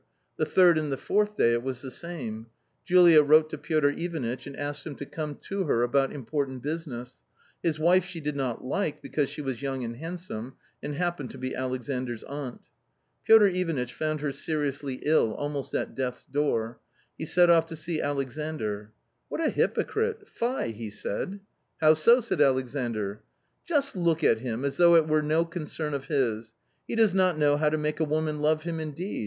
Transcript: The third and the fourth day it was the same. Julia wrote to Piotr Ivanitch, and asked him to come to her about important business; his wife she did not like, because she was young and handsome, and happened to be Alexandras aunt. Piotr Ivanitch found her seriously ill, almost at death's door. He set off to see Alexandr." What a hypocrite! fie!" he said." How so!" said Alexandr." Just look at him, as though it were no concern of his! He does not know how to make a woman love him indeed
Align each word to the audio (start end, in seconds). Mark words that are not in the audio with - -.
The 0.37 0.47
third 0.47 0.79
and 0.79 0.91
the 0.91 0.97
fourth 0.97 1.35
day 1.35 1.53
it 1.53 1.61
was 1.61 1.83
the 1.83 1.91
same. 1.91 2.47
Julia 2.83 3.21
wrote 3.21 3.51
to 3.51 3.57
Piotr 3.59 3.89
Ivanitch, 3.89 4.47
and 4.47 4.57
asked 4.57 4.83
him 4.83 4.95
to 4.95 5.05
come 5.05 5.35
to 5.49 5.65
her 5.65 5.83
about 5.83 6.11
important 6.11 6.63
business; 6.63 7.21
his 7.61 7.77
wife 7.77 8.03
she 8.03 8.19
did 8.19 8.35
not 8.35 8.63
like, 8.65 9.03
because 9.03 9.29
she 9.29 9.43
was 9.43 9.61
young 9.61 9.83
and 9.83 9.97
handsome, 9.97 10.55
and 10.81 10.95
happened 10.95 11.29
to 11.29 11.37
be 11.37 11.51
Alexandras 11.51 12.23
aunt. 12.27 12.61
Piotr 13.27 13.45
Ivanitch 13.45 13.93
found 13.93 14.21
her 14.21 14.31
seriously 14.31 15.01
ill, 15.03 15.35
almost 15.35 15.75
at 15.75 15.93
death's 15.93 16.25
door. 16.25 16.79
He 17.15 17.25
set 17.25 17.51
off 17.51 17.67
to 17.67 17.75
see 17.75 18.01
Alexandr." 18.01 18.91
What 19.29 19.45
a 19.45 19.51
hypocrite! 19.51 20.27
fie!" 20.27 20.71
he 20.81 20.89
said." 20.89 21.41
How 21.79 21.93
so!" 21.93 22.21
said 22.21 22.41
Alexandr." 22.41 23.21
Just 23.69 23.95
look 23.95 24.23
at 24.23 24.39
him, 24.39 24.65
as 24.65 24.77
though 24.77 24.95
it 24.95 25.07
were 25.07 25.21
no 25.21 25.45
concern 25.45 25.93
of 25.93 26.05
his! 26.07 26.55
He 26.87 26.95
does 26.95 27.13
not 27.13 27.37
know 27.37 27.57
how 27.57 27.69
to 27.69 27.77
make 27.77 27.99
a 27.99 28.03
woman 28.03 28.39
love 28.39 28.63
him 28.63 28.79
indeed 28.79 29.19